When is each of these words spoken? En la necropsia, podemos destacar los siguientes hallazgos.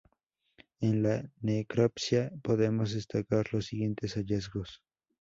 En 0.79 1.03
la 1.03 1.21
necropsia, 1.41 2.31
podemos 2.41 2.91
destacar 2.95 3.53
los 3.53 3.67
siguientes 3.67 4.15
hallazgos. 4.15 4.81